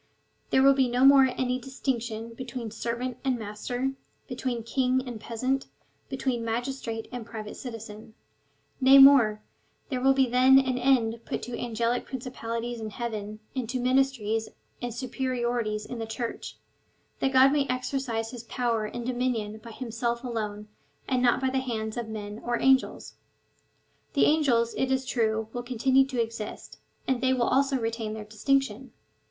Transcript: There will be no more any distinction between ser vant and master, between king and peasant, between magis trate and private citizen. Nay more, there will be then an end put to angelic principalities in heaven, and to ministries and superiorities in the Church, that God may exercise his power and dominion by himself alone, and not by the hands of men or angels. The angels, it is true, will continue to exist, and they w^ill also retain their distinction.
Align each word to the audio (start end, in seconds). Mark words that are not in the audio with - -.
There 0.49 0.63
will 0.63 0.73
be 0.73 0.89
no 0.89 1.05
more 1.05 1.25
any 1.37 1.59
distinction 1.59 2.33
between 2.33 2.71
ser 2.71 2.95
vant 2.95 3.17
and 3.23 3.37
master, 3.37 3.91
between 4.27 4.63
king 4.63 5.03
and 5.07 5.21
peasant, 5.21 5.67
between 6.09 6.43
magis 6.43 6.81
trate 6.81 7.07
and 7.11 7.23
private 7.23 7.53
citizen. 7.55 8.15
Nay 8.81 8.97
more, 8.97 9.43
there 9.89 10.01
will 10.01 10.15
be 10.15 10.27
then 10.27 10.57
an 10.57 10.79
end 10.79 11.21
put 11.25 11.43
to 11.43 11.55
angelic 11.55 12.07
principalities 12.07 12.81
in 12.81 12.89
heaven, 12.89 13.41
and 13.55 13.69
to 13.69 13.79
ministries 13.79 14.49
and 14.81 14.91
superiorities 14.91 15.85
in 15.85 15.99
the 15.99 16.07
Church, 16.07 16.57
that 17.19 17.31
God 17.31 17.51
may 17.51 17.67
exercise 17.67 18.31
his 18.31 18.43
power 18.45 18.85
and 18.85 19.05
dominion 19.05 19.59
by 19.59 19.69
himself 19.71 20.23
alone, 20.23 20.67
and 21.07 21.21
not 21.21 21.39
by 21.39 21.51
the 21.51 21.59
hands 21.59 21.95
of 21.95 22.09
men 22.09 22.41
or 22.43 22.59
angels. 22.59 23.17
The 24.13 24.25
angels, 24.25 24.73
it 24.75 24.91
is 24.91 25.05
true, 25.05 25.49
will 25.53 25.61
continue 25.61 26.07
to 26.07 26.19
exist, 26.19 26.79
and 27.07 27.21
they 27.21 27.33
w^ill 27.33 27.51
also 27.51 27.77
retain 27.77 28.15
their 28.15 28.25
distinction. 28.25 28.93